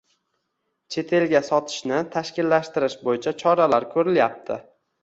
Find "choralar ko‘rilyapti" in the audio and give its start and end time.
3.45-4.61